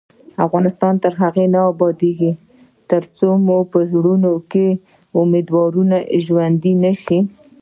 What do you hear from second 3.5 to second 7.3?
په زړونو کې امیدونه ژوندۍ نشي.